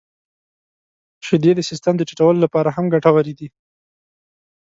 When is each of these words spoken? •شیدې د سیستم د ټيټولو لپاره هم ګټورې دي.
•شیدې 1.25 1.51
د 1.55 1.59
سیستم 1.69 1.93
د 1.97 2.01
ټيټولو 2.09 2.37
لپاره 2.45 2.69
هم 2.75 2.85
ګټورې 2.93 3.33
دي. 3.39 3.47